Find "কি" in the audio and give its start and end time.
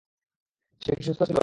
0.97-1.03